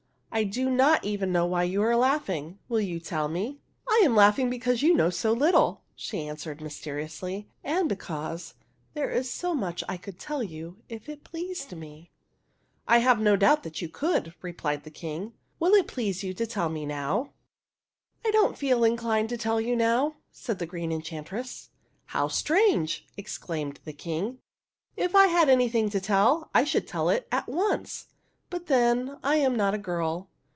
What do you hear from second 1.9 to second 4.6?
laughing. Will you tell me?"" I am laughing